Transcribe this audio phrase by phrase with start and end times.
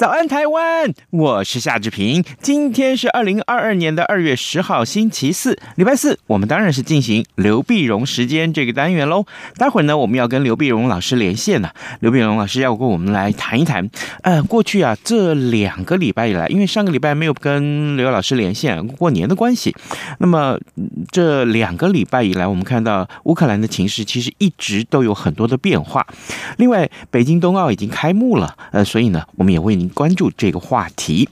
[0.00, 0.94] 早安，台湾！
[1.10, 2.24] 我是夏志平。
[2.40, 6.18] 今天是二零二二年的二月十号，星期四，礼拜四。
[6.26, 9.26] 我们当然是进行刘碧荣时间这个单元喽。
[9.58, 11.68] 待会儿呢，我们要跟刘碧荣老师连线呢。
[12.00, 13.90] 刘碧荣老师要跟我们来谈一谈。
[14.22, 19.76] 呃，过去啊，这两个礼拜以来，因为上个礼拜没有跟刘老师连线，过年的关系。
[20.16, 20.58] 那么
[21.12, 26.06] 这两个礼拜以来，我们看到乌克兰的情势其实一直都有很多的变化。
[26.56, 29.89] 另外，北京冬奥已经开幕了，呃，所以呢，我们也为您。
[29.90, 31.28] 关注这个话题。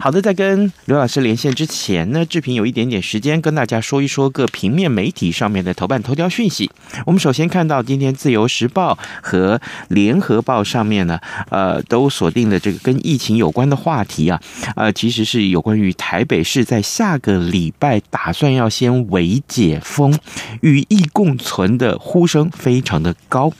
[0.00, 6.70] 好的，在跟刘老师连线之前呢，志平有一点点时间跟大家说一说各平面媒体上面的头版头条讯息。
[7.06, 11.18] 我们首先看到今天《自由时报》和《联合报》上面呢，
[11.50, 14.40] 呃，都锁定了这个跟疫情有关的话题啊，
[14.76, 20.16] 呃，其实是有关于台北市在下个礼拜打算要先微解封，
[20.60, 23.52] 与疫共存的呼声非常的高。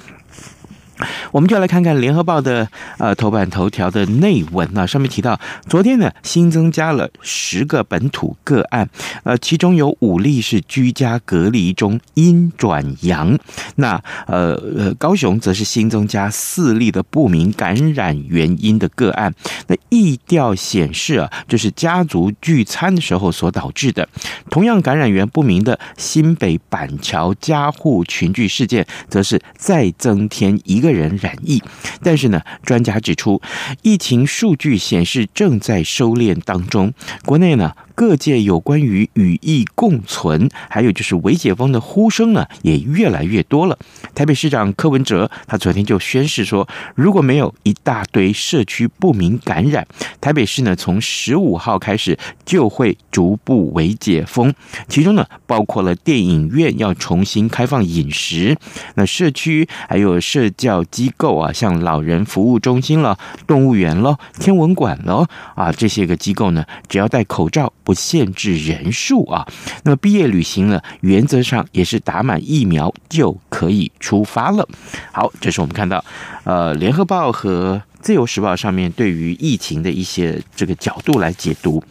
[1.30, 2.68] 我们就来看看《联合报》的
[2.98, 8.88] 呃头版头条的内文啊，上面提到，昨天呢新增加了十个本土个案，
[9.22, 13.38] 呃，其中有五例是居家隔离中阴转阳，
[13.76, 19.32] 那呃呃高雄则是新增加四例的不明感染原因的个案，
[19.68, 24.08] 那疫调显示啊，这是家族聚餐的时候所导致的。
[24.50, 30.87] 同样感染源不明的新北板桥家户群聚事件，则是再增添一个。
[30.88, 31.62] 个人染疫，
[32.02, 33.42] 但是呢，专家指出，
[33.82, 36.92] 疫情数据显示正在收敛当中。
[37.26, 43.78] 国内呢，各界有关于与疫共存，还有就是维解封的呼声呢，也越来越多了。
[44.14, 49.86] 台北市长柯文哲他昨天就宣示说，如果没有一大堆社区不明感染，
[50.22, 54.54] 台北市呢从十五号开始就会逐步维解封，
[54.88, 58.56] 其中呢包括了电影院要重新开放饮食，
[58.94, 60.77] 那社区还有社交。
[60.84, 69.46] 机构啊，像老人服务中心了、动物园了、天文馆了啊，这些个机构呢，只要戴口罩，不限制人数啊。
[69.84, 74.68] 那么毕业旅行呢，原则上也是打满疫苗就可以出发了。
[75.12, 76.04] 好，这是我们看到
[76.44, 81.82] 呃，《联合报》和《自由时报》上面对于疫情的一些这个角度来解读。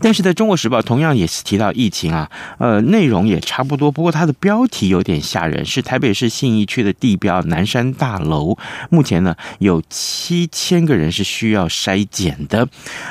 [0.00, 8.56] 但是在中国时报同样也是提到疫情啊，呃，内容也差不多，不过它的标题有点吓人，是台北市信义区的地标南山大楼，
[8.90, 12.68] 目前呢有七千个人是需要筛检的。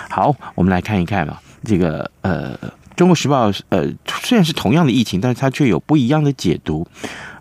[0.10, 2.58] 好，我们来看一看吧，这个呃，
[2.96, 3.86] 中国时报呃
[4.24, 6.88] 虽然是同样的疫情，但是它却有不一样的解读。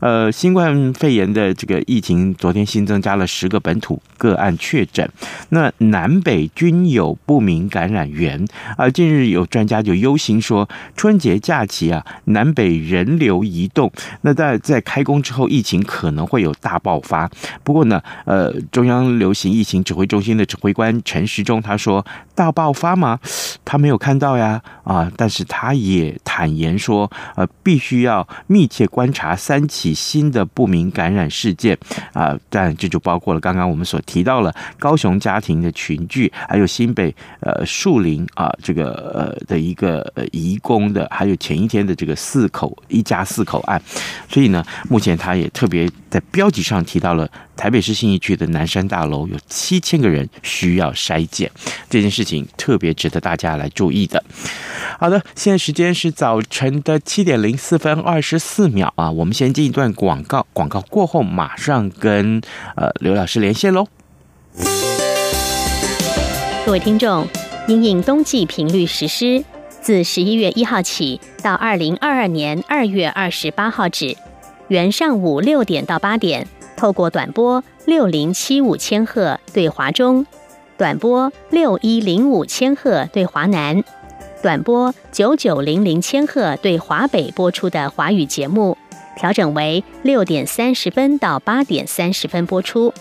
[0.00, 5.08] 呃，新冠肺炎的这个疫情，昨天新增加了十个本土个案确诊，
[5.50, 8.46] 那南北均有不明感染源。
[8.76, 13.90] 而近日有专家就忧心说，春节假期啊，南北人流移动，
[14.22, 17.30] 那在在开工之后，疫情可能会有大爆发。
[17.64, 22.04] 不过呢，呃，中央流行疫情指挥中心的指挥官陈时中他说，
[22.34, 23.18] 大爆发吗？
[23.64, 29.96] 他没有看到呀，啊，但是他也坦言说，呃，必须要密切观察三期起。
[30.06, 31.76] 新的不明感染事件
[32.12, 43.82] 啊，但这就包括了刚刚我们所提到了高雄家庭的群聚，还有新北呃树林啊这个呃的一个呃移工的，还有前一天的这个四口一家四口案，
[44.28, 51.48] 所以呢，目前他也特别在标题上提到了台北市信义区的南山大楼有七千个人需要筛检，
[51.88, 54.22] 这件事情特别值得大家来注意的。
[54.98, 59.76] 好的，现在时间是早晨的七点零四分二十四秒啊，我们先进一。
[59.76, 62.40] 段广告，广告过后马上跟
[62.76, 63.86] 呃刘老师连线喽。
[66.64, 67.28] 各位听众，
[67.68, 69.44] 因应冬季频率实施，
[69.82, 74.16] 自十一月一号起到二零二二年二月二十八号止，
[74.68, 80.26] 原上午六点到八点，透过短波六零七五千赫对华中，
[80.76, 83.82] 短波六一零五千赫对华南，
[84.42, 88.76] 短波九九零零千赫对华北播出的华语节目。
[89.16, 92.92] 调整为六点三十分到八点三十分播出。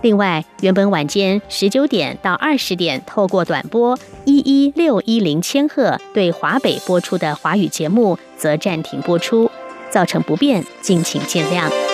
[0.00, 9.50] 另外，原本晚间十九点到二十点透过短波一一六一零千赫对华北播出的华语节目则暂停播出，
[9.90, 11.93] 造成不便，敬请见谅。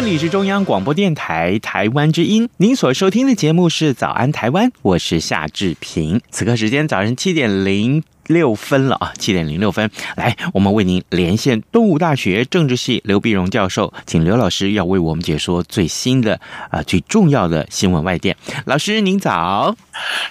[0.00, 6.18] 这里是中央广播电台台湾之音，您所收听的节目是《早安台湾》，我是夏志平。
[6.30, 16.40] 此刻时间早上七点零六分了啊，七点零六分，来，我们为您连线东吴大学政治系刘碧荣教授，请刘老师要为我们解说最新的
[16.70, 18.36] 啊最重要的新闻外电。
[18.66, 19.74] 老师您早，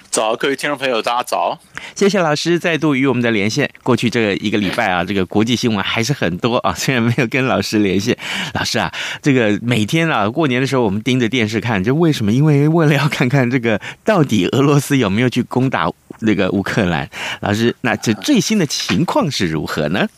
[0.08, 1.60] 早，各位听众朋友大家早，
[1.94, 3.70] 谢谢老师再度与我们的连线。
[3.82, 8.16] 过去这一个礼拜啊，这个国际新闻还是很多啊，虽然没有跟老师连线，
[8.54, 12.32] 老师啊，这个每天啊过年的时候我们盯着电视看，就为什么？
[12.32, 15.90] 因为为了要看看这个到底俄罗斯有没有去攻打。
[16.20, 17.08] 那个乌克兰
[17.40, 20.08] 老师，那这最新的情况是如何呢？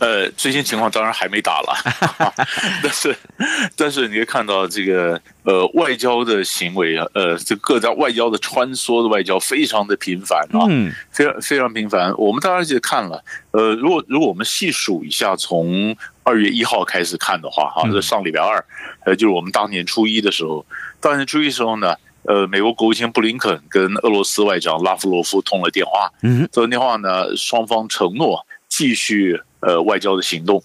[0.00, 1.76] 呃，最新情况当然还没打了，
[2.82, 3.14] 但是
[3.76, 12.10] 但是你可以看到这个呃外交的行为啊，呃，这各家外交的穿梭的外交非常的频繁啊，嗯，非常非常频繁。
[12.16, 18.64] 我们当然就看了，呃，如果如果我们细数一下，从二月一号开始看的话，哈，这上礼拜二，
[19.04, 20.64] 呃，就是我们大年初一的时候，
[20.98, 21.94] 大年初一的时候呢。
[22.28, 26.12] 呃，美国国务卿布林肯跟俄罗斯外长拉夫罗夫通了电话。
[26.22, 30.62] 嗯，这通电话呢，双方承诺继续呃外交的行动，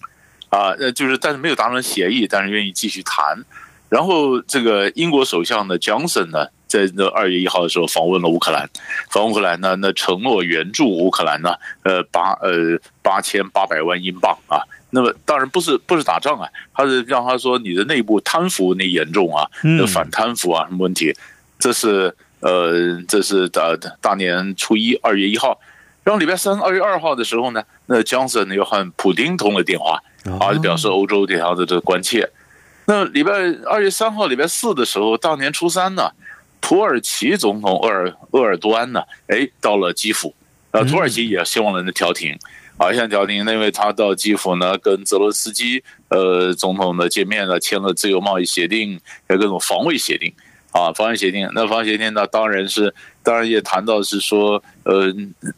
[0.50, 3.42] 啊，呃，就是但是没有达成协议，但是愿意继续谈。
[3.88, 8.68] 然后这个英国首相呢，Johnson 呢，在那二月一号的时候访问了乌克兰，
[9.10, 14.60] 访问乌克兰呢，那承诺援助乌克兰呢，呃八呃八千八百万英镑啊。
[14.90, 21.14] 那么当然不是不是打仗啊，他是让他说你的内部贪腐那严重啊，那反贪腐啊什么问题。
[21.58, 25.58] 这是呃，这是大大年初一，二月一号，
[26.02, 29.98] 然后礼拜三，二月二号的时候呢，那 Johnson 又和普丁通了电话，
[30.38, 32.28] 啊，就表示欧洲对他的这个关切。
[32.86, 33.32] 那礼拜
[33.66, 36.10] 二月三号，礼拜四的时候，大年初三呢，
[36.60, 40.34] 土耳其总统鄂尔鄂尔多安呢，哎，到了基辅，
[40.70, 42.38] 啊，土耳其也希望能调停，
[42.76, 50.30] 啊，想调停，因为他到基辅呢，跟泽伦斯基呃总统呢见面呢，签了自由贸易协定，还有各种防卫协定。
[50.74, 52.26] 啊，防御协定，那防御协定呢？
[52.26, 52.92] 当然是，
[53.22, 55.06] 当然也谈到是说，呃，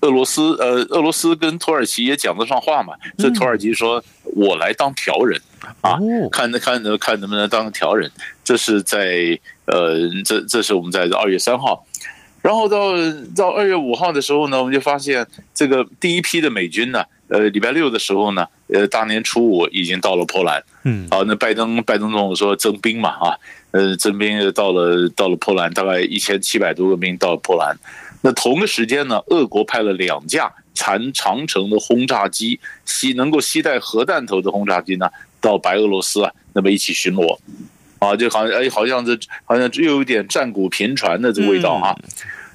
[0.02, 2.92] 俄罗斯，呃，俄罗斯跟土耳其也讲得上话嘛。
[3.16, 5.40] 这土耳其说，我来当调人
[5.80, 5.98] 啊，
[6.30, 8.12] 看看能看能不能当调人。
[8.44, 11.86] 这是在，呃，这这是我们在二月三号，
[12.42, 12.92] 然后到
[13.34, 20.62] 到二月五号的时候呢，我们就发现这个第一批的美军呢，呃，礼拜六的时候呢，呃，大年初五已经到了波兰。
[20.84, 23.38] 嗯，好，那拜登拜登总统说征兵嘛，啊。
[23.72, 27.76] 呃，征兵到了到了波兰，大概一千七百多个兵到了波兰。
[28.22, 35.08] 那同个时间呢，俄国派了两架长长城的轰炸机，携能够携带核弹头的轰炸机呢，
[35.40, 37.38] 到白俄罗斯啊，那么一起巡逻，
[37.98, 41.94] 啊，就好像哎，好像这好像又有点战鼓频传的这个味道啊。
[42.02, 42.08] 嗯、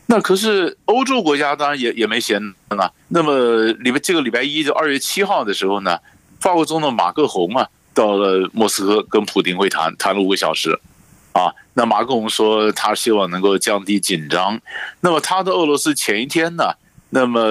[0.08, 2.92] 那可是欧洲国家当然也也没闲啊。
[3.10, 6.00] 那么礼拜这个礼拜一就二月七号的时候呢，
[6.40, 10.78] 法国总统马克宏啊到了莫斯科跟普丁会谈，谈了五个小时。
[11.34, 14.60] 啊，那马克龙说他希望能够降低紧张。
[15.00, 16.74] 那么他的俄罗斯前一天呢？
[17.14, 17.42] 那么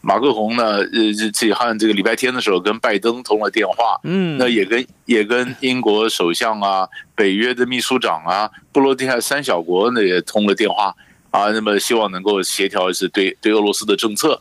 [0.00, 0.78] 马克龙呢？
[0.78, 10.92] 呃，这好像这个礼拜天的时候跟拜登通了电话，嗯，那也跟也跟英国首相啊、北约的秘书长啊、波罗的海三小国呢也通了电话
[11.30, 11.52] 啊。
[11.52, 14.40] 那么希望能够协调一次对对俄罗斯的政策。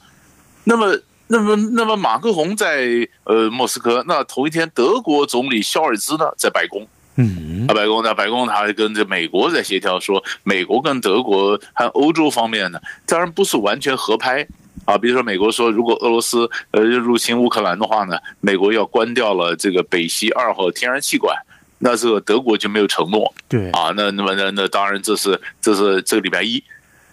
[0.63, 6.88] 那么，那么，那么马克宏在呃莫斯科，那头一天德国总理肖尔兹呢在白宫。
[7.18, 8.14] 嗯，啊，白宫呢？
[8.14, 14.46] 白宫他还跟这美国在协调，说美国跟德国和欧洲方面呢，当然不是完全合拍
[14.86, 14.98] 啊。
[14.98, 21.38] 比如说，美国说如果俄罗斯呃入侵乌克兰的话呢，美国要关掉了这个北溪二号天然气管，
[21.80, 23.34] 那这个德国就没有承诺。
[23.48, 26.64] 对啊，那那么那那当然这是这是这个礼拜一。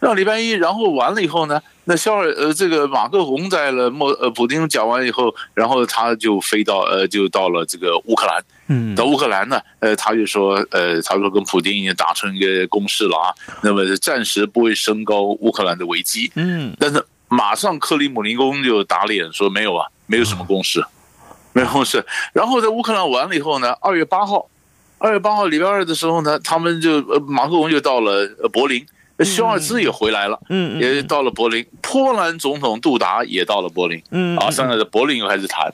[0.02, 8.44] 到礼拜一，然后完了以后呢，那肖尔呃，这个马克宏在了莫呃，普京讲完以后，然后他就飞到呃，就到了这个乌克兰。
[8.66, 13.30] 嗯，到乌克兰呢，呃，他就说呃，他说跟普京已经达成一个共识了啊，
[13.62, 16.32] 那么暂时不会升高乌克兰的危机。
[16.34, 20.84] 嗯，但是马上克里姆林宫就打脸说没有啊，没有什么共识，
[21.52, 22.04] 没有共识。
[22.32, 24.48] 然后在乌克兰完了以后呢，二月八号，
[24.98, 28.84] 二月八号礼拜二的时候呢，他们就呃马克龙就到了柏林。
[29.24, 31.64] 肖尔兹也回来了，嗯，也到了柏林。
[31.80, 35.70] 波兰总统杜达也到了柏林，嗯，啊，现在在柏林又开始谈。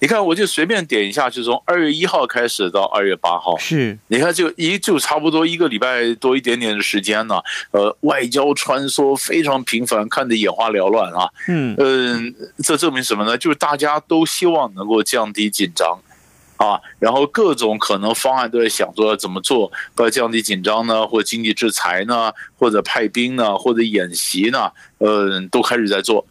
[0.00, 7.40] 你看，我就随便点一下，就从二月一号开始到二月八号，是，你看就一就差不多一个礼拜多一点点的时间呢。
[7.70, 11.28] 呃，外交穿梭非常频繁，看得眼花缭乱啊。
[11.46, 13.38] 嗯嗯，这证明什么呢？
[13.38, 15.98] 就是大家都希望能够降低紧张。
[16.60, 26.26] 啊，然后各种可能方案都在想说怎么做，要降低紧张呢，或经济制裁呢，或者派兵呢，或者演习呢，嗯，都开始在做。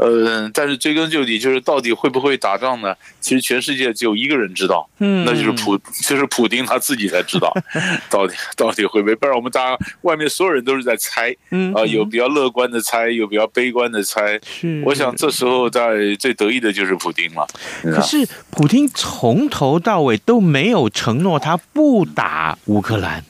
[0.00, 2.96] 呃，但是追根究底，就是到底会不会打仗呢？
[3.20, 7.52] 其实全世界只有一个人知道，嗯，那就是普，就是普丁他自己才知道，
[8.08, 9.14] 到底到底会不会？
[9.14, 14.40] 不然我们大家外面所有人都是在猜，嗯啊，有比较乐观的猜，有比较悲观的猜。
[14.42, 17.46] 是，我想这时候在最得意的就是普丁了。
[17.82, 23.22] 可是普丁从头到尾都没有承诺他不打乌克兰，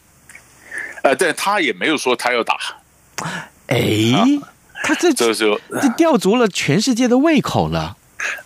[1.02, 2.56] 呃，但他也没有说他要打，
[3.66, 4.12] 哎。
[4.14, 4.49] 啊
[4.82, 7.96] 他这 这就这吊足了全世界的胃口了，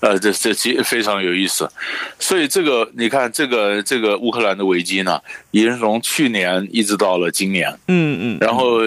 [0.01, 1.71] 呃，这这其实非常有意思，
[2.19, 8.81] 所以这个你看，这个这个乌克兰的危机呢，也是从去年一直到了今年，嗯嗯，然后。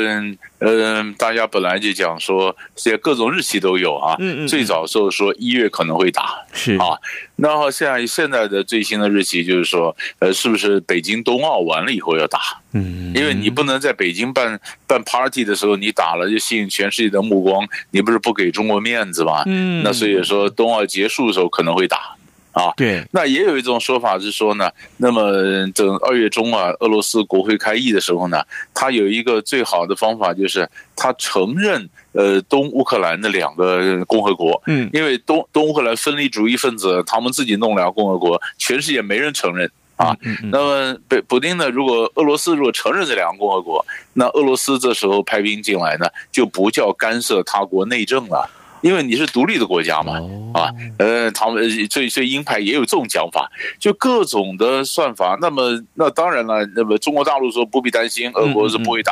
[0.59, 4.15] 嗯，大家本来就讲说，这些各种日期都有啊。
[4.19, 4.47] 嗯嗯。
[4.47, 6.97] 最早时候说一月可能会打，是啊。
[7.35, 12.39] 然后现在现在的最新的日期就是说，呃，是不是北京冬奥完了以后要打？
[12.73, 13.13] 嗯。
[13.15, 19.43] 因为你不能在北京办办 party 的时候你打了就吸引全世界的目光，你不是不给中国面子吗？
[19.45, 19.83] 嗯。
[19.83, 22.16] 那所以说冬奥结束的时候可能会打。
[22.57, 25.31] 啊，对，那也有一种说法是说呢，那么
[25.75, 28.41] 等二月中啊，俄罗斯国会开议的时候呢，
[28.73, 40.17] 他有一个最好的方法就是他承认呃东乌克兰的两个共和国，嗯，因为东东乌克兰分离主义分子他们自己弄两个共和国，全世界没人承认啊。
[40.51, 48.49] 那么北普丁呢，如果俄罗斯如果承认这两个共和国，那俄罗斯这时候派兵进来呢，就不叫干涉他国内政了。
[48.87, 50.13] 因为你是独立的国家嘛，
[50.53, 55.37] 啊，呃，他们这这鹰派也有这种讲法，就各种的算法。
[55.41, 59.11] 那么，那当然了，那么中国大陆说不必担心，俄国是不会打，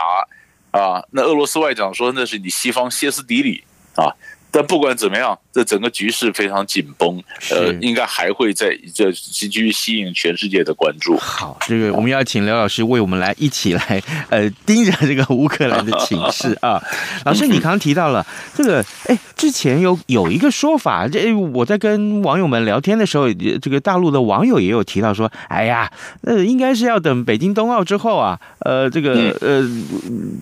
[0.72, 3.65] 啊，那俄罗斯外长说那是你西方歇斯底里
[3.98, 4.15] 啊。
[4.50, 11.15] 但不管怎么样，这整个局势非常紧绷，呃，应该还会在这继续吸引全世界的关注。
[11.17, 16.83] 好，这个我们要请刘老师为我们来一起来呃盯着这个乌克兰的情势啊。
[17.24, 23.31] 老师，你刚刚提到了这个，哎，之前有有一个说法，这我在跟网友们聊天的时候，
[23.62, 25.89] 这个大陆的网友也有提到说，哎呀，
[26.24, 29.63] 呃，应该是要等北京冬奥之后啊，呃，这个呃，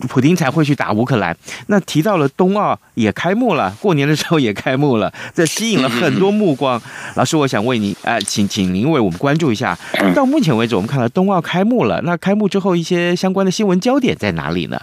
[0.09, 1.37] 普丁才会去打乌克兰。
[1.67, 4.03] 那提到了冬奥也开幕了，过年。
[4.03, 5.02] 的时候也开幕了，
[5.33, 6.81] 这吸引了很多目光。
[7.15, 9.77] 老师，我想问你，哎，请请您为我们关注一下。
[10.13, 14.81] 到目前为止，我们看到冬奥开幕了，那开幕之后一些相关的新闻焦点在哪里呢？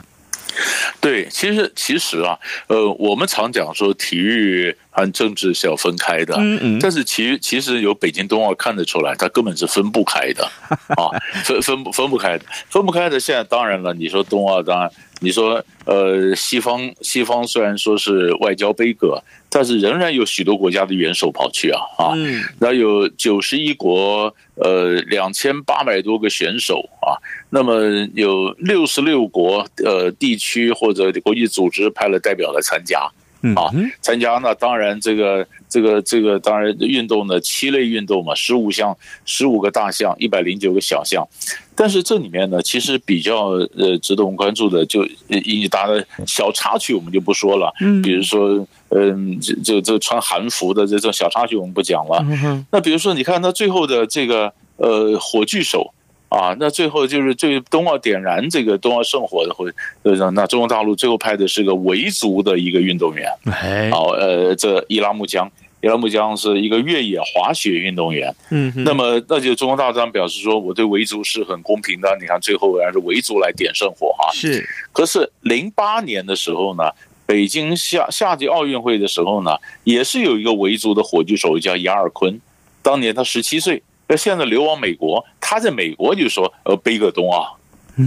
[1.00, 2.36] 对，其实其实啊，
[2.66, 10.44] 呃，我们常讲说体育和政治是要分开的，嗯嗯，但是其实其实由北京冬奥看得出来，它根本是分不开的
[10.98, 11.08] 啊，
[11.44, 13.18] 分分不分不开的，分不开的。
[13.18, 22.12] 现在当然了，你说冬奥，当然你说呃，西方西方虽然说是外交悲歌，但是仍然有许多国家的元首跑去啊啊，
[22.58, 27.14] 那有九十一国，呃，两千八百多个选手啊，
[27.50, 33.10] 那么有六十六国呃地区或者国际组织派了代表来参加。
[33.56, 33.72] 啊，
[34.02, 41.26] 参加那当然这个这个这个当然运动呢，七类运动嘛，十五项，十五个大项，一百零九个小项。
[41.80, 47.72] 但是这里面呢，其实比较呃值得我们关注的，就引起大的小插曲，我们就不说了。
[47.80, 52.22] 嗯，比如说，嗯，这这这穿韩服的这种小插曲我们不讲了。
[52.70, 55.94] 那比如说，你看他最后的这个呃火炬手。
[56.30, 59.68] 啊，那最后就是最冬奥点燃这个冬奥圣火的，会
[60.04, 63.28] 呃，那中国大陆最后派的是个维族的一个运动员，
[63.90, 65.50] 好，呃，这伊拉木江，
[65.82, 76.84] 伊拉木江是一个越野滑雪运动员，嗯，那么那就中国大陆表示说，我对维族是很公平的，你看最后还是维族来点圣火哈，是，可是零八年的时候呢，
[77.24, 82.40] 北京夏夏季奥运会的时候呢，也是有一个维族的火炬手叫杨尔坤，
[82.82, 83.82] 当年他十七岁。
[84.12, 87.54] 那现在流亡美国，他在美国就说呃背个东啊，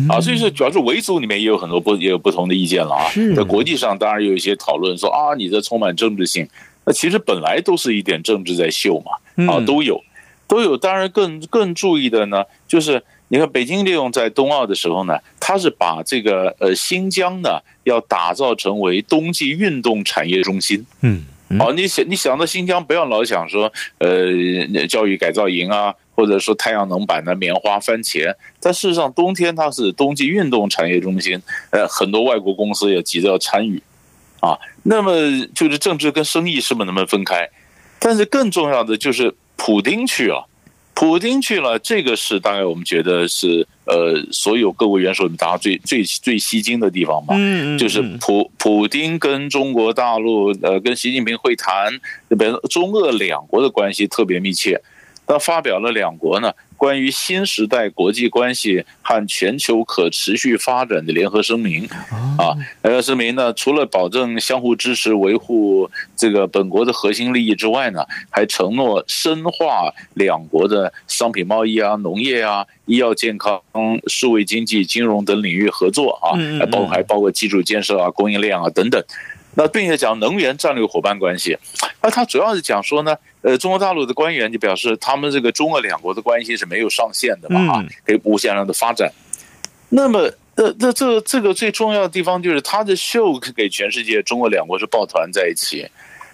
[0.10, 3.08] 啊，所以说主要是维族里面也有很多不也有不同的意见了啊。
[3.34, 6.46] 在国际上当然有一些讨论说啊，你这充满政治性，
[6.86, 10.04] 那其实本来都是一点政治在秀嘛，啊，都有
[10.48, 10.76] 都有。
[10.78, 20.86] 当然更更注意的呢，就是你看北京利用在冬奥的时候呢，它是把这个呃新疆呢要打造成为冬季运动产业中心。
[21.02, 21.24] 嗯，
[21.58, 24.28] 好，你想你想到新疆，不要老想说呃
[24.88, 28.34] 教育改造营啊，或者说太阳能板的棉花、番茄。
[28.60, 33.82] 但事实上，冬天它是冬季运动产业中心，呃，很多外国公司也急着要参与。
[34.44, 35.14] 啊，那么
[35.56, 37.50] 就是政治跟生意是不是能不能分开？
[37.98, 40.46] 但是更重要的就是普丁去了，
[40.94, 47.34] 普丁去了，这个是大概我们觉得是呃，所有各国元首里面大家最最最吸睛的地方吧。
[47.38, 51.98] 嗯嗯，就是普普丁跟中国大陆呃跟习近平会谈，
[52.28, 54.82] 那边中俄两国的关系特别密切，
[55.26, 56.54] 他发表了两国呢。
[56.76, 61.88] 关于新时代国际关系和全球可持续发展的联合声明，
[62.38, 62.52] 啊，
[62.82, 73.62] 联合声明呢，除了保证相互支持、维护这个本国的核心利益之外呢，还承诺深化两国的商品贸易啊、农业啊、医药健康、
[74.08, 79.02] 数位经济、金融等领域合作啊，还包还包括基础建设啊、供应链啊等等。
[79.56, 81.58] 那并且讲能源战略伙伴关系，
[82.02, 89.12] 那他主要是讲说呢，呃，中国大陆的官员就表示，他们这个中俄两国的关系是没有上限的嘛，啊，可以无限量的发展。
[89.90, 90.20] 那么，
[90.56, 95.88] 呃，那这这个最重要的地方就是他的秀给全世界，中俄两国是抱团在一起。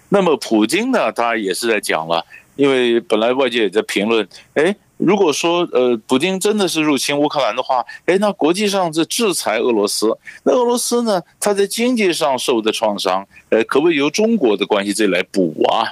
[0.08, 2.24] 那么，普京呢，当然也是在讲了，
[2.56, 4.74] 因为本来外界也在评论，哎。
[5.00, 15.88] 如果说呃，普京真的是入侵乌克兰的话，哎，那国际上是制裁俄罗斯，那俄罗斯呢，它在经济上受的创伤，呃，可不可以由中国的关系这里来补啊？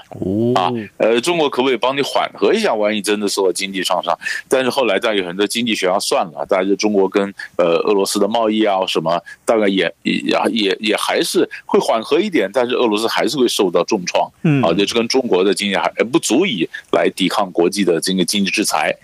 [0.54, 2.74] 啊，呃，中国可不可以帮你缓和一下？
[2.74, 10.22] 万一真的受到经济创伤，但是后来大家有很多经济学家算了，大家就中国跟呃俄罗斯的贸易啊什么，大概也也
[10.52, 18.94] 也也还是会缓和一点，但是俄罗斯还是会受到重创，嗯，啊，就是跟中国的经济还不足以来抵抗国际的这个经济制裁。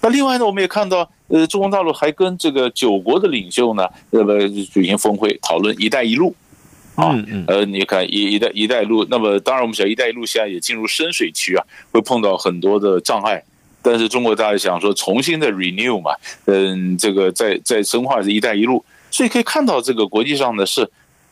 [0.00, 6.34] 那另外呢，我们也看到，呃，中国大陆还跟这个九国的领袖呢，呃，举行峰会讨论“一带一路”，
[6.94, 13.42] 啊，呃，你看“一一带一带一路”，那么当然我们讲“一带一路”现在也进入深水区啊，会碰到很多的障碍，
[13.82, 16.12] 但是中国大陆想说重新的 renew 嘛，
[16.46, 20.88] 嗯，这个在在深化这“一带一路”，所以可以看到这个国际上的是。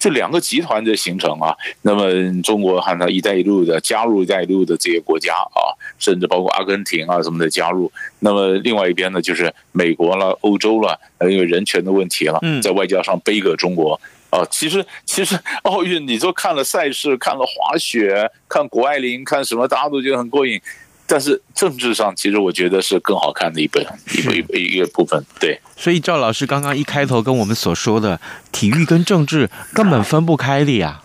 [0.06, 7.90] 这两个集团的形成啊，那么中国和它“一带一路”的加入“一带一路”的这些国家啊，甚至包括阿根廷啊什么的加入。
[8.20, 14.46] 那么另外一边呢，就是美国了、欧洲了，因为人权的问题了，在外交上背个中国啊。
[14.48, 20.60] 其实其实 奥运，你说看了赛事，看了滑雪，看谷爱凌，看什么，大家都觉得很过瘾。
[21.06, 25.24] 但是政治上，其实我觉得是更好看的一本一个一个一个部分。
[25.38, 31.00] 对，所以赵老师刚刚一开头跟我们所说的，体育跟政治根本分不开的呀。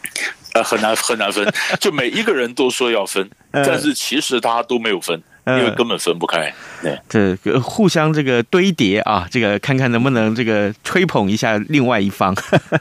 [0.53, 1.47] 呃，很难很难分，
[1.79, 5.21] 就每一个人都说要分， 但是其实大家都没有分。
[5.47, 12.35] 因为根本分不开，对，这个互相这个堆叠啊，这个看看能不能这个吹捧一下另外一方。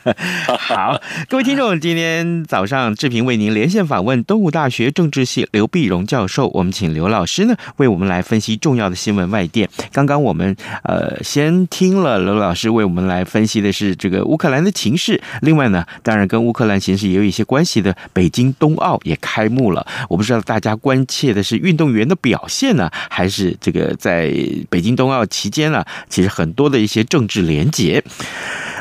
[0.58, 9.66] 好，各位听众，今天早上志平为您连线访问东吴大学政治系刘碧荣教授，我们请刘老师呢为我们来分析重要的新闻外电。
[9.90, 22.60] 刚刚我们呃先听了刘老师为我们来分析的是这个乌克兰的情势，另外呢，当然跟乌克兰形势也有一些关系的北京冬奥也开幕了，我不知道大家关切的是运动员的表现。
[22.60, 22.90] 线呢？
[23.08, 24.30] 还是这个在
[24.68, 25.82] 北京冬奥期间呢？
[26.10, 28.04] 其实很多的一些政治联结。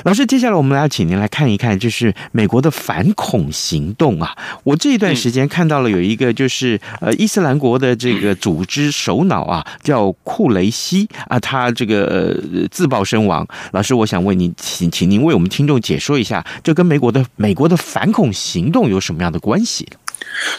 [0.04, 4.36] 老师，接下来我们来请您来看一看，就是美国的反恐行动啊。
[4.66, 12.04] 我这一段时间看到了有一个，就是呃伊斯兰国的这个组织首脑啊，叫库雷西啊，他这个
[12.52, 13.48] 呃自爆身亡。
[13.72, 19.88] 老师，我想问您，请请您为我们听众解说一下，这跟美国的美国的反恐行动有什么样的关系？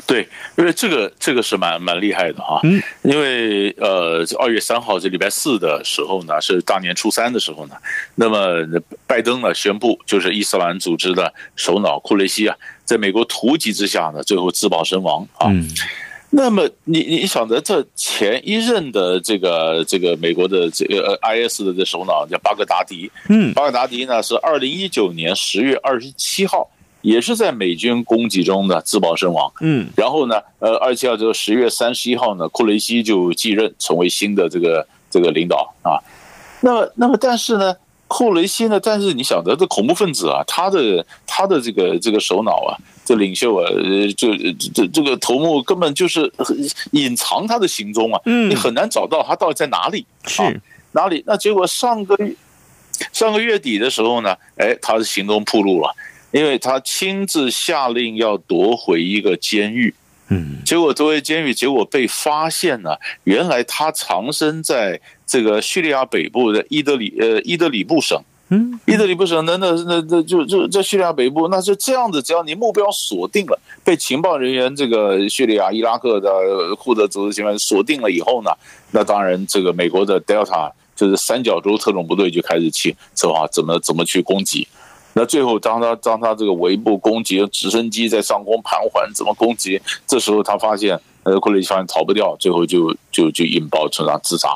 [0.07, 7.75] 对，因为这个这个是蛮蛮厉害的哈，嗯，因为呃，二月三号这礼拜四的时候呢，是大年初三的时候呢，
[8.15, 8.67] 那么
[9.07, 15.49] 拜登呢宣布，就是伊斯兰组织的首脑库雷西啊，在美国突击之下呢，最后自爆身亡啊。
[15.51, 15.69] 嗯，
[16.31, 26.71] 那么你你晓得这前一任的这个这个美国的这个 IS 的这首脑叫巴格达迪，嗯，巴格达迪呢是二零一九年十月二十七号。
[27.03, 29.51] 也是在美军攻击中呢自爆身亡。
[29.61, 35.97] 嗯，然后呢，呃，二十七号之后，十月三十一号呢，库雷西就继任成为新的这个这个领导啊。
[36.61, 37.75] 那么，那么，但是呢，
[38.07, 43.67] 库雷西呢，但是你晓得，这恐怖分子啊，他的他的这个这个首脑啊，这领袖啊，
[44.17, 44.37] 就
[44.75, 46.31] 这这个头目根本就是
[46.91, 50.61] 隐藏他的行踪啊，嗯，你很难找到他到底在哪里，是
[50.93, 51.23] 哪里？
[51.27, 52.35] 那结果上个月
[53.13, 55.95] 上个月底的时候呢，哎，他的行踪暴露了。
[56.31, 59.95] 因为他亲自下令要夺回一个监狱，
[60.29, 68.21] 嗯，结果作为监狱，结果被发现了，原来他藏身在这个叙利亚北部的伊德里呃伊德里布省。
[68.53, 78.51] 嗯，伊德里布省那那那那就就在叙利亚北部，那是这样子，只要你目标锁定了，被情报人员这个叙利亚、伊拉克的库德组织情报锁定了以后呢，
[78.91, 84.67] 那当然这个美国的 Delta 就是三角洲特种部队就开始去策划怎么怎么去攻击。
[85.15, 89.81] 那最后当他当他这个围捕攻击，直升机在上空盘桓，怎么攻击？
[90.07, 94.49] 这时候他发现呃库里发现逃不掉，最后就就就引爆车上自杀。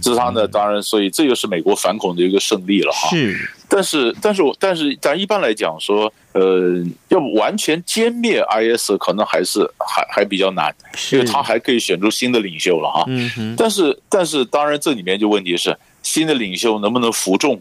[0.00, 0.48] 自杀呢？
[0.48, 3.10] 当然，所以这就是美国反恐的一个胜利了哈。
[3.10, 3.36] 是，
[3.68, 10.74] 但是，但是，但是，但一般来讲说，呃，要完全歼灭 IS 可能还是还还比较难，
[11.12, 13.04] 因为他还可以选出新的领袖了哈。
[13.08, 13.54] 嗯。
[13.58, 17.60] 但是，但是，当然这里面就问题是新的领袖能不能服众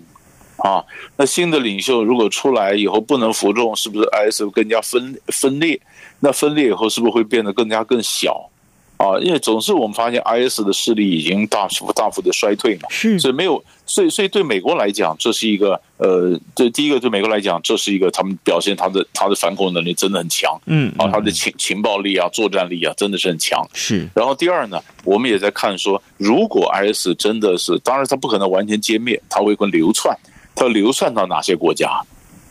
[0.58, 0.84] 啊？
[1.18, 5.80] 那新的领袖如果出来以后不能服众，是不是 IS 更加分分裂？
[6.20, 8.50] 那分裂以后是不是会变得更加更小？
[8.98, 24.10] 啊，因为总是我们发现 IS 的势力已经大幅大幅的衰退嘛，是，所以没有，所以所以对美国来讲，这是一个呃，这第一个对美国来讲，这是一个他们表现他的他的反恐能力真的很强，嗯，啊，他的情情报力啊，作战力啊，真的是很强，是。
[24.16, 30.18] 然后第二呢，我们也在看说，如果 IS 真的是，当然他不可能完全歼灭，他会跟流窜，
[30.58, 32.02] 他流窜到哪些国家？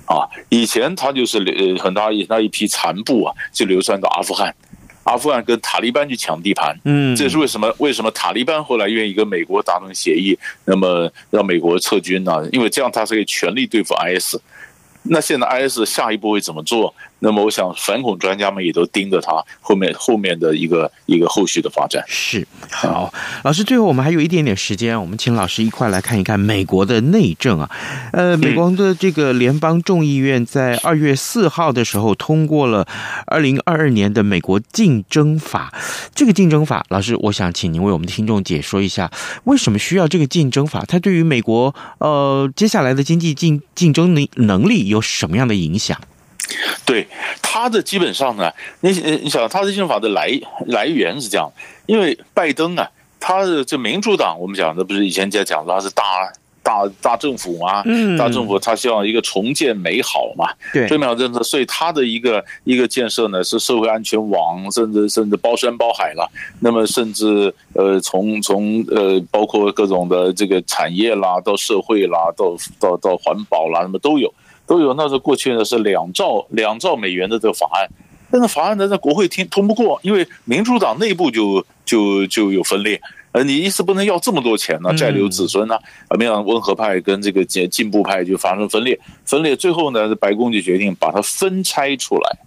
[0.07, 4.55] 啊，以前它就是呃很大一那一批残部啊，就流窜到阿富汗。
[5.03, 7.75] 阿富汗跟塔利班去抢地盘，嗯，这是为什么？
[7.79, 12.49] 为什么塔利班后来愿意跟美国达成协议，那么让美国撤军呢？
[12.53, 14.37] 因为这样他是可以全力对付 IS。
[15.09, 16.93] 那现在 IS 下一步会怎么做？
[17.19, 22.05] 那么我想反恐专家们也都盯着他后面后面的一个一个后续的发展。
[22.07, 27.71] 是好，老师，最后我们还有一点点时间，我们请老师一块来看一看美国的内政啊。
[28.13, 32.87] 呃，美国的这个联邦众议院在二月四号的时候通过了
[33.27, 35.73] 二零二二年的美国竞争法。
[36.15, 39.11] 这个竞争法，老师，我想请您为我们的听众解说一下，
[39.45, 40.85] 为什么需要这个竞争法？
[40.87, 45.99] 它对于美国呃接下来的经济竞竞争能能力有什么样的影响？
[46.85, 47.07] 对
[47.43, 50.31] 他的基本上呢，你你想，他的竞争法的来
[50.67, 51.51] 来源是这样，
[51.87, 56.31] 因为拜登啊，他的这民主党，我们讲的不是以前在讲他是大
[56.63, 74.33] 大大政府嘛，嗯，大政府他希望一个重建美好嘛，对，重建美好政策，所以他的一个一个建设呢是社会安全网，甚至甚至包山包海了，那么甚至呃从从呃包括各种的这个产业啦，到社会啦，到到到环保啦，什么都有。
[74.67, 77.89] 都有，那时候过去呢是两兆两兆美元的这个法案，
[78.31, 83.01] 但是法案呢在国会听通不过，因为民主党内部就就就有分裂，
[83.31, 85.77] 呃，你一次不能要这么多钱呢，债留子孙呢，
[86.09, 92.39] 啊，没想到温和派跟这个进进步派就发生分裂，分裂最后呢，白宫就决定把它分拆出来，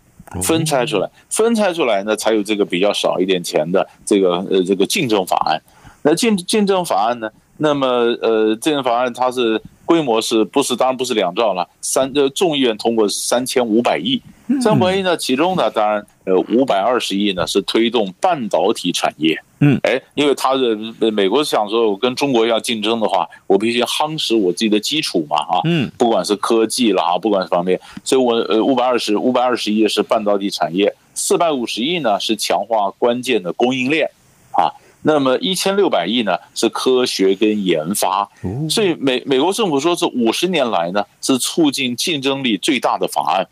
[0.41, 5.61] 分拆出来，分拆出来呢才有这个比较少一点钱的这个呃这个竞争法案，
[6.01, 7.87] 那竞竞争法案呢，那么
[8.21, 9.61] 呃竞争法案它是。
[9.89, 14.21] 规模是不是当然不是两兆了，三呃众议院通过是三千五百亿，
[14.61, 34.11] 三百亿呢，其中呢当然呃五百二十亿呢是推动半导体产业，嗯，哎，因为他的美国想说我跟中国要竞争的话，我必须夯实我自己的基础嘛，啊，嗯，不管是科技啦，不管是方面，所以我呃五百二十五百二十亿是半导体产业，四百五十亿呢是强化关键的供应链，
[34.51, 34.69] 啊。
[35.01, 38.29] 那么一千六百亿呢是科学跟研发，
[38.69, 43.47] 所以美美国政府说这五十年来呢是促进竞争力最大的法案，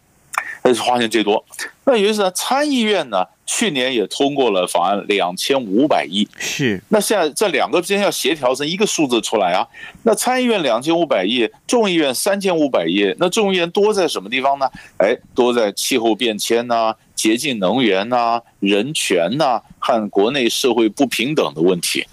[0.61, 1.43] 但是花钱最多。
[1.85, 6.83] 那有意思呢，参议院呢去年也通过了法案两千五百亿，是。
[6.89, 9.65] 那现在这两个之间要协调成一个数字出来啊。
[10.03, 14.69] 那参议院两千五百亿，众议院三千五百亿，那众议院多在什么地方呢？
[14.97, 16.95] 哎，多在气候变迁呐、啊。
[17.17, 22.05] 洁净能源呐、啊，人权呐、啊，和国内社会不平等的问题，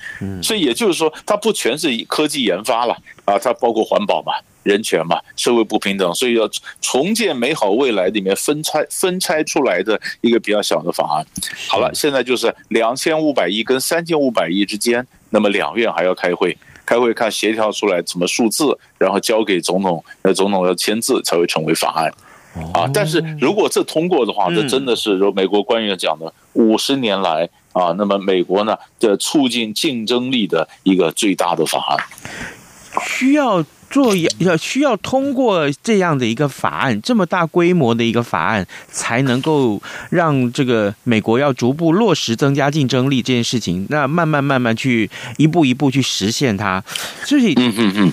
[0.42, 6.48] 所以也就是说，它不全是科技研发了啊，它包括环保嘛、人权嘛、社会不平等，所以要
[6.80, 11.26] 重建美好未来里面分拆分拆出来的一个比较小的法案。
[11.68, 22.10] 好了，现在就是两千五百亿跟三千五百亿之间，那么两院还要开会，开会看协调出来什么数字，然后交给总统，呃，总统要签字才会成为法案。
[22.72, 22.88] 啊！
[22.92, 31.98] 但是如果这通过的话，这真的是如美国官员讲的，五十年来啊，那么美国呢的促进竞争力的一个最大的法案，
[33.06, 46.82] 需要做要 要需要通过这样的一个法案，这么大规模的一个法案，才能够让这个美国要逐步落实增加竞争力这件事情，那慢慢慢慢去一步一步去实现它。
[47.24, 47.54] 所以，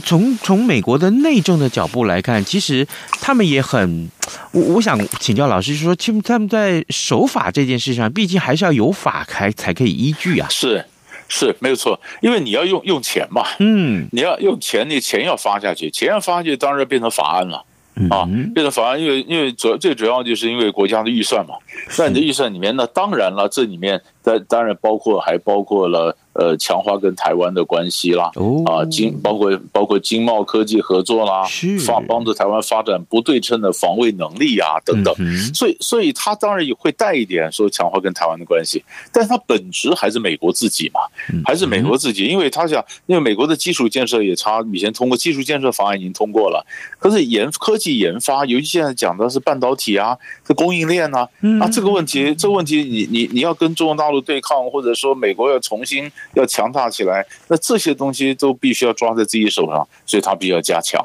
[0.05, 2.85] 从从美国的内政的角度来看，其实
[3.19, 4.09] 他们也很，
[4.51, 10.47] 我我想请教老师说，其实他们在守法这件事上，毕竟还是要有法才才可以依据啊。
[10.51, 10.85] 是。
[11.33, 17.63] 是没有错，因为你要用用钱嘛，嗯，你要用钱，你钱要发下去，钱要发下去，当然变成法案了，
[18.09, 21.55] 啊，变成法案，因为因为主最主要就是因为国家的预算嘛，
[21.87, 26.15] 在你的预算里面，那当然了，这里面当当然包括还包括了。
[26.33, 28.31] 呃，强化跟台湾的关系啦，
[28.65, 31.43] 啊，经包括包括经贸科技合作啦，
[31.85, 35.13] 发帮助台湾发展不对称的防卫能力啊，等等。
[35.53, 38.81] 所以，所以他当然也会带一点说强化跟台湾的关系，
[39.11, 41.01] 但是他本质还是美国自己嘛，
[41.43, 46.65] 还是美国自己，因为他想，因为美国的基础建设也差，以前通过技术建设法案已经通过了，
[46.97, 51.27] 可是研科技研发，尤其现在讲的是半导体啊，这供应链啊，
[51.59, 56.11] 啊，这个问题，这个问题，你你你要跟中国大陆对抗，或者说美国要重新。
[56.33, 60.99] 要强大起来，那这些东西都必须要抓在自己手上，所以他必须要加强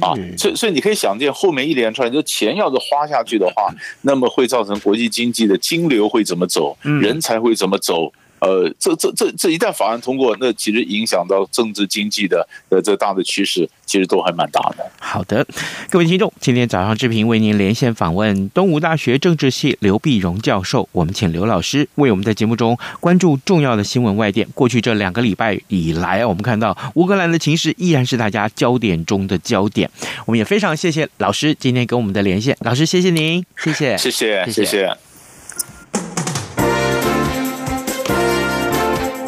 [0.00, 0.12] 啊。
[0.36, 8.12] 所以，所以你可以想见，后面一连串，就钱要是花下去的话，那么会造成国际经济的金流会怎么走，人才会怎么走。
[8.40, 14.84] 呃，这这这这一旦法案通过，那其实影响到政治经济的呃这大的趋势，其实都还蛮大的。
[14.98, 15.46] 好的，
[15.90, 24.46] 各位听众，今天早上志平为您连线访问东吴大学政治系刘碧荣教授，我们请刘老师为我们在节目中关注重要的新闻外电。
[24.54, 29.90] 过去这两个礼拜以来，我们看到乌克兰的情势依然是大家焦点中的焦点。
[30.26, 34.64] 我们也非常谢谢老师今天跟我们的连线，老师谢谢您，谢谢，谢谢，谢谢。
[34.64, 35.05] 谢谢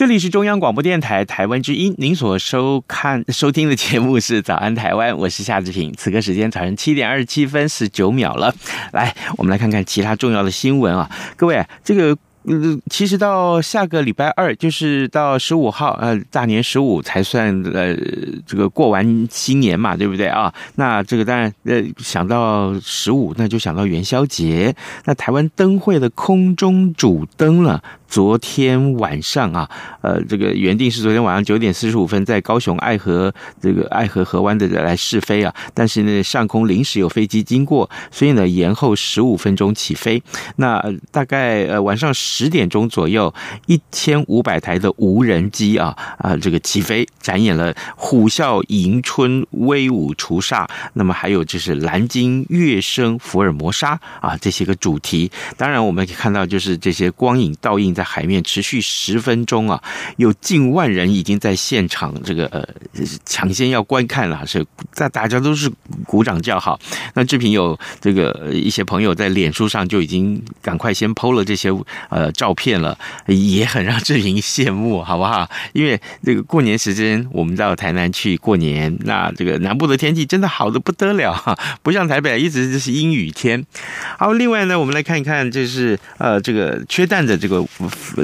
[0.00, 5.92] 这里是中央广播电台台湾之音，您所收看收听的节目是《早安台湾》，我是夏志平。
[5.92, 8.54] 此刻时间早上七点二十七分十九秒了，
[8.92, 12.16] 来，我们来看看其他重要的新闻啊，各位，这个。
[12.44, 17.94] 嗯，其实到下个礼拜二，就是到十五号，呃，大年十五才算呃
[18.46, 20.50] 这个过完新年嘛，对不对啊？
[20.76, 24.74] 那这个当然，呃，想到十五，那就想到元宵节。
[25.04, 29.70] 那台湾灯会的空中主灯了，昨天晚上啊，
[30.02, 40.20] 呃，这个原定是昨天晚上九点四十五分在高雄爱河这个爱河河湾的来试飞啊，但是呢，上空临时有飞机经过，所以呢延后十五分钟起飞。
[40.56, 42.40] 那大概呃晚上十。
[42.40, 43.34] 十点钟左右，
[43.66, 55.30] 一千五百台的无人机啊啊，这个起飞，展演了虎啸迎春、威武除煞，那么还有就是蓝鲸跃升、福尔摩沙啊这些个主题。
[55.58, 59.82] 当然，我们可以看到，就是这些光影倒映在在海面，持续十分钟啊，
[60.16, 62.64] 有近万人已经在现场这个呃
[63.26, 65.68] 抢先要观看了，是大大家都是
[66.06, 66.78] 鼓掌叫好。
[67.14, 71.70] 那志平有这个一些朋友在脸书上就已经赶快先 PO 了这些
[72.08, 72.20] 呃。
[72.20, 75.48] 呃，照片了也很让志平羡慕，好不好？
[75.72, 83.64] 因为这个过年时间，我们到台南去过年，那这个南部的天气真的好的不得了哈，不像台北一直就是阴雨天。
[84.18, 87.64] 好，另外呢，我们来看一看，这是呃这个缺蛋的这个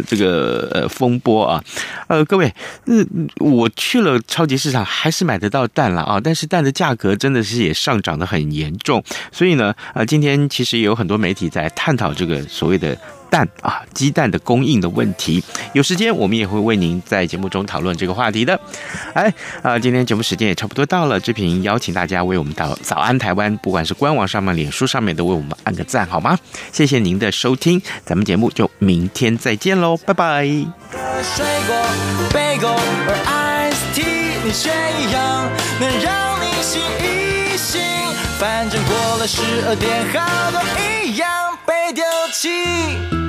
[0.07, 1.63] 这个呃风波啊，
[2.09, 2.53] 呃，各位，
[2.87, 9.03] 嗯，我去了超级市场还是买得到蛋了啊，但是蛋的价格真的是也上涨得很严重，
[9.33, 12.97] 所以呢，呃，今天其实也有很多媒体在探讨这个所谓的。
[13.31, 18.59] 蛋啊，鸡蛋的供应的问题，有时间我们也会为您在节目中讨论这个话题的。
[19.15, 26.39] 哎啊，今天节目时间也差不多到了，志平邀请大家为我们到早安台湾，不管是官网上面、脸书上面，都为我们按个赞好吗？
[26.73, 30.47] 谢谢您的收听，咱们节目就明天再见喽，拜拜。
[34.45, 37.81] 你选一样，能让你醒一醒，
[38.39, 43.26] 反正过了十二点，好多一样被丢弃。